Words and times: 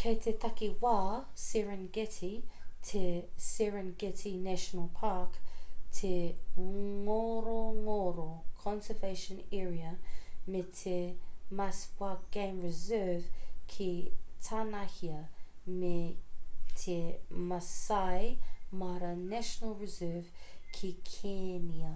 kei 0.00 0.16
te 0.24 0.32
takiwā 0.42 0.98
serengeti 1.44 2.28
te 2.90 3.00
serengeti 3.46 4.30
national 4.42 4.84
park 4.98 5.38
te 6.00 6.12
ngorongoro 7.06 8.28
conservation 8.66 9.40
area 9.62 9.90
me 10.50 10.60
te 10.82 10.94
maswa 11.60 12.12
game 12.36 12.58
reserve 12.66 13.26
ki 13.74 13.90
tānahia 14.50 15.20
me 15.80 15.96
te 16.84 16.98
maasai 17.50 18.26
mara 18.84 19.10
national 19.34 19.72
reserve 19.84 20.30
ki 20.78 20.92
kēnia 21.14 21.94